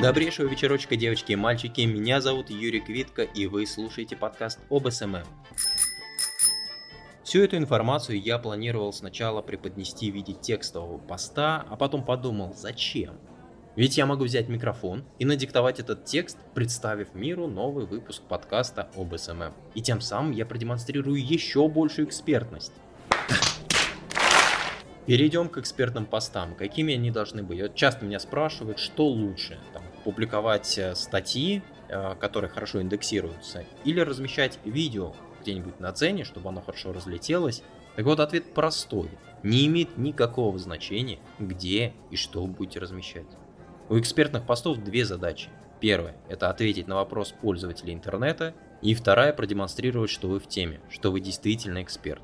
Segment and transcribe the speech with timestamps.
[0.00, 1.82] Добрейшего вечерочка, девочки и мальчики.
[1.82, 5.24] Меня зовут Юрий Квитко, и вы слушаете подкаст об SMM.
[7.22, 13.18] Всю эту информацию я планировал сначала преподнести в виде текстового поста, а потом подумал, зачем?
[13.76, 19.14] Ведь я могу взять микрофон и надиктовать этот текст, представив миру новый выпуск подкаста об
[19.14, 19.52] SMM.
[19.74, 22.72] И тем самым я продемонстрирую еще большую экспертность.
[25.10, 26.54] Перейдем к экспертным постам.
[26.54, 27.60] Какими они должны быть?
[27.60, 29.58] Вот часто меня спрашивают, что лучше.
[29.72, 36.50] Там, публиковать э, статьи, э, которые хорошо индексируются, или размещать видео где-нибудь на цене, чтобы
[36.50, 37.64] оно хорошо разлетелось.
[37.96, 39.10] Так вот, ответ простой.
[39.42, 43.26] Не имеет никакого значения, где и что вы будете размещать.
[43.88, 45.48] У экспертных постов две задачи.
[45.80, 51.10] Первая– это ответить на вопрос пользователей интернета, и вторая– продемонстрировать, что вы в теме, что
[51.10, 52.22] вы действительно эксперт.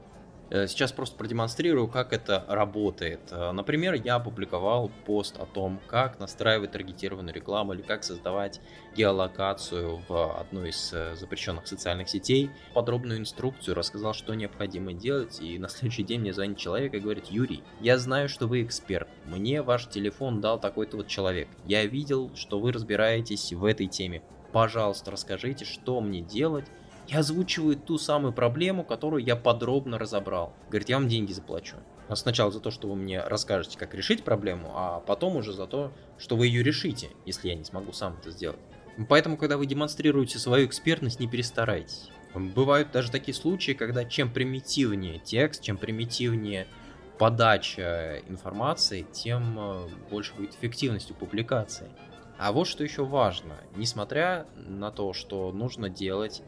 [0.48, 3.20] Э, сейчас просто продемонстрирую, как это работает.
[3.30, 8.60] Э, например, я опубликовал пост о том, как настраивать таргетированную рекламу или как создавать
[8.96, 12.50] геолокацию в одной из э, запрещенных социальных сетей.
[12.74, 17.26] Подробную инструкцию рассказал, что необходимо делать, и на следующий день мне звонит человек и говорит,
[17.26, 22.30] Юрий, я знаю, что вы эксперт, мне ваш телефон дал такой-то вот человек, я видел,
[22.36, 24.22] что вы разбираетесь в этой теме,
[24.52, 26.66] пожалуйста, расскажите, что мне делать,
[27.08, 30.52] и озвучивает ту самую проблему, которую я подробно разобрал.
[30.68, 31.76] Говорит, я вам деньги заплачу.
[32.08, 35.66] Но сначала за то, что вы мне расскажете, как решить проблему, а потом уже за
[35.66, 38.60] то, что вы ее решите, если я не смогу сам это сделать.
[39.08, 42.10] Поэтому, когда вы демонстрируете свою экспертность, не перестарайтесь.
[42.34, 46.66] Бывают даже такие случаи, когда чем примитивнее текст, чем примитивнее
[47.18, 51.88] подача информации, тем э, больше будет эффективность у публикации.
[52.38, 56.42] А вот что еще важно, несмотря на то, что нужно делать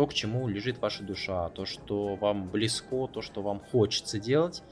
[0.00, 4.62] то, к чему лежит ваша душа, то, что вам близко, то, что вам хочется делать,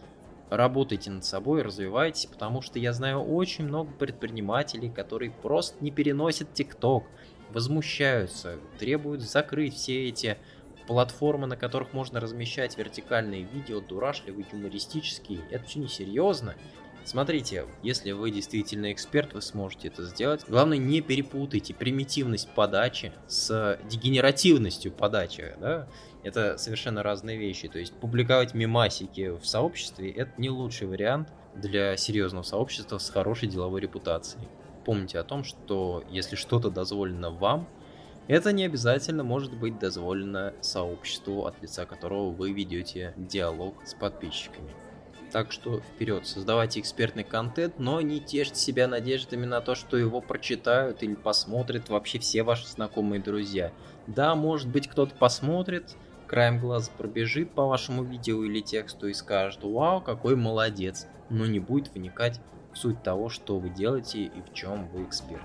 [0.48, 6.54] работайте над собой, развивайтесь, потому что я знаю очень много предпринимателей, которые просто не переносят
[6.54, 7.04] ТикТок,
[7.50, 10.38] возмущаются, требуют закрыть все эти
[10.86, 15.40] платформы, на которых можно размещать вертикальные видео, дурашливые, юмористические.
[15.50, 16.54] Это все несерьезно.
[17.04, 20.44] Смотрите, если вы действительно эксперт, вы сможете это сделать.
[20.46, 25.88] Главное, не перепутайте примитивность подачи с дегенеративностью подачи, да?
[26.22, 27.68] Это совершенно разные вещи.
[27.68, 33.48] То есть публиковать мемасики в сообществе– это не лучший вариант для серьезного сообщества с хорошей
[33.48, 34.46] деловой репутацией.
[34.84, 37.68] Помните о том, что если что-то дозволено вам,
[38.26, 44.70] это не обязательно может быть дозволено сообществу, от лица которого вы ведете диалог с подписчиками.
[45.32, 50.20] Так что вперед, создавайте экспертный контент, но не тешьте себя надеждами на то, что его
[50.20, 53.72] прочитают или посмотрят вообще все ваши знакомые друзья.
[54.06, 55.96] Да, может быть кто-то посмотрит,
[56.26, 61.60] краем глаза пробежит по вашему видео или тексту и скажет «Вау, какой молодец», но не
[61.60, 62.40] будет вникать
[62.72, 65.44] в суть того, что вы делаете и в чем вы эксперты.